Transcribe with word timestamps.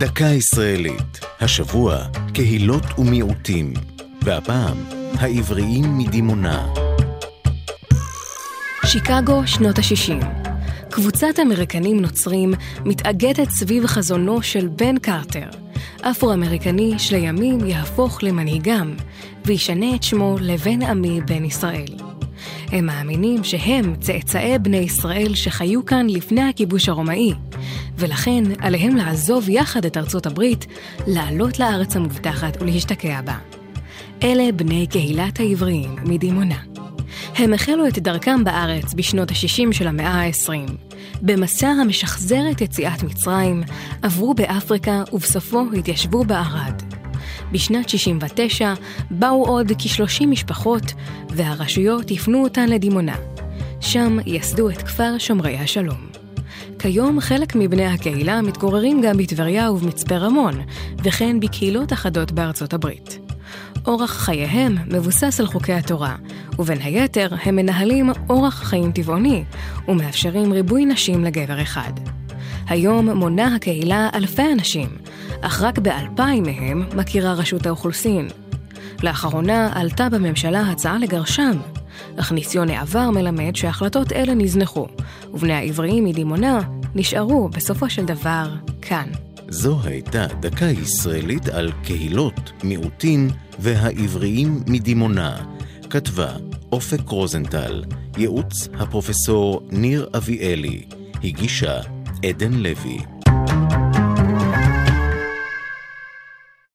דקה 0.00 0.24
ישראלית, 0.24 1.20
השבוע 1.40 1.98
קהילות 2.34 2.82
ומיעוטים, 2.98 3.72
והפעם 4.22 4.76
העבריים 5.14 5.98
מדימונה. 5.98 6.66
שיקגו, 8.86 9.42
שנות 9.46 9.78
ה-60. 9.78 10.24
קבוצת 10.90 11.40
אמריקנים 11.42 12.00
נוצרים 12.00 12.54
מתאגדת 12.84 13.50
סביב 13.50 13.86
חזונו 13.86 14.42
של 14.42 14.68
בן 14.68 14.98
קרטר, 14.98 15.48
אפרו-אמריקני 16.00 16.98
שלימים 16.98 17.66
יהפוך 17.66 18.22
למנהיגם, 18.22 18.94
וישנה 19.44 19.94
את 19.94 20.02
שמו 20.02 20.36
לבן 20.40 20.82
עמי 20.82 21.20
בן 21.20 21.44
ישראל. 21.44 22.10
הם 22.72 22.86
מאמינים 22.86 23.44
שהם 23.44 23.94
צאצאי 24.00 24.58
בני 24.58 24.76
ישראל 24.76 25.34
שחיו 25.34 25.84
כאן 25.84 26.06
לפני 26.08 26.42
הכיבוש 26.42 26.88
הרומאי, 26.88 27.34
ולכן 28.00 28.44
עליהם 28.58 28.96
לעזוב 28.96 29.48
יחד 29.48 29.84
את 29.84 29.96
ארצות 29.96 30.26
הברית, 30.26 30.66
לעלות 31.06 31.58
לארץ 31.58 31.96
המובטחת 31.96 32.56
ולהשתקע 32.62 33.20
בה. 33.20 33.36
אלה 34.22 34.52
בני 34.52 34.86
קהילת 34.86 35.40
העבריים 35.40 35.96
מדימונה. 36.04 36.58
הם 37.36 37.52
החלו 37.52 37.86
את 37.86 37.98
דרכם 37.98 38.44
בארץ 38.44 38.94
בשנות 38.94 39.30
ה-60 39.30 39.72
של 39.72 39.86
המאה 39.86 40.26
ה-20. 40.26 40.72
במסע 41.22 41.68
המשחזר 41.68 42.42
את 42.50 42.60
יציאת 42.60 43.02
מצרים, 43.02 43.62
עברו 44.02 44.34
באפריקה 44.34 45.02
ובסופו 45.12 45.66
התיישבו 45.78 46.24
בערד. 46.24 46.82
בשנת 47.52 47.88
69 47.88 48.74
באו 49.10 49.46
עוד 49.46 49.72
כ-30 49.78 50.26
משפחות, 50.26 50.92
והרשויות 51.28 52.10
הפנו 52.10 52.42
אותן 52.42 52.68
לדימונה. 52.68 53.16
שם 53.80 54.18
ייסדו 54.26 54.70
את 54.70 54.82
כפר 54.82 55.18
שומרי 55.18 55.56
השלום. 55.58 56.09
כיום 56.82 57.20
חלק 57.20 57.56
מבני 57.56 57.86
הקהילה 57.86 58.42
מתגוררים 58.42 59.00
גם 59.00 59.16
בטבריה 59.16 59.70
ובמצפה 59.70 60.16
רמון, 60.16 60.60
וכן 61.04 61.40
בקהילות 61.40 61.92
אחדות 61.92 62.32
בארצות 62.32 62.74
הברית. 62.74 63.18
אורח 63.86 64.10
חייהם 64.10 64.76
מבוסס 64.86 65.40
על 65.40 65.46
חוקי 65.46 65.72
התורה, 65.72 66.16
ובין 66.58 66.78
היתר 66.80 67.28
הם 67.42 67.56
מנהלים 67.56 68.10
אורח 68.28 68.62
חיים 68.62 68.92
טבעוני, 68.92 69.44
ומאפשרים 69.88 70.52
ריבוי 70.52 70.84
נשים 70.84 71.24
לגבר 71.24 71.62
אחד. 71.62 71.92
היום 72.68 73.10
מונה 73.10 73.54
הקהילה 73.54 74.08
אלפי 74.14 74.52
אנשים, 74.52 74.88
אך 75.40 75.62
רק 75.62 75.78
באלפיים 75.78 76.42
מהם 76.42 76.84
מכירה 76.96 77.32
רשות 77.32 77.66
האוכלוסין. 77.66 78.28
לאחרונה 79.02 79.70
עלתה 79.74 80.08
בממשלה 80.08 80.60
הצעה 80.60 80.98
לגרשם, 80.98 81.52
אך 82.16 82.32
ניסיון 82.32 82.70
העבר 82.70 83.10
מלמד 83.10 83.56
שהחלטות 83.56 84.12
אלה 84.12 84.34
נזנחו, 84.34 84.86
ובני 85.32 85.52
העבריים 85.52 86.04
מדימונה 86.04 86.60
נשארו 86.94 87.48
בסופו 87.48 87.90
של 87.90 88.04
דבר 88.04 88.54
כאן. 88.82 89.08
זו 89.48 89.78
הייתה 89.84 90.26
דקה 90.40 90.64
ישראלית 90.64 91.48
על 91.48 91.72
קהילות, 91.84 92.52
מיעוטים 92.64 93.28
והעבריים 93.58 94.62
מדימונה. 94.66 95.44
כתבה 95.90 96.36
אופק 96.72 97.08
רוזנטל, 97.08 97.84
ייעוץ 98.16 98.68
הפרופסור 98.78 99.68
ניר 99.70 100.08
אביאלי, 100.16 100.82
הגישה 101.24 101.80
עדן 102.24 102.52
לוי. 102.52 103.19